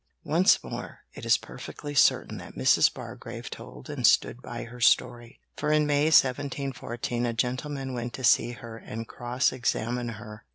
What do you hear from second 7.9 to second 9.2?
went to see her and